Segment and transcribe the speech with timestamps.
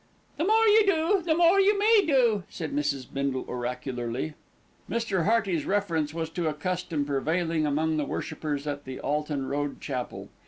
[0.37, 3.05] "The more you do, the more you may do," said Mrs.
[3.13, 4.33] Bindle oracularly.
[4.89, 5.25] Mr.
[5.25, 10.29] Hearty's reference was to a custom prevailing among the worshippers at the Alton Road Chapel.